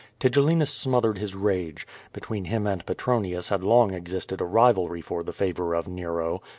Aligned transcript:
Tigellinus 0.19 0.71
smothered 0.73 1.19
his 1.19 1.35
rage. 1.35 1.85
Between 2.11 2.45
him 2.45 2.65
and 2.65 2.83
Petronius 2.87 3.49
had 3.49 3.61
long 3.61 3.93
existed 3.93 4.41
a 4.41 4.45
rivalry 4.45 4.99
for 4.99 5.21
the 5.21 5.31
favor 5.31 5.75
of 5.75 5.87
Nero. 5.87 6.41